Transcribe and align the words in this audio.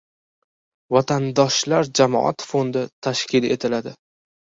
"Vatandoshlar" 0.95 1.89
jamoat 1.99 2.45
fondi 2.53 2.83
tashkil 3.09 3.47
etiladi 3.57 3.95